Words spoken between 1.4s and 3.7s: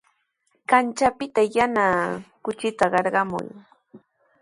yana kuchita qarqamuy.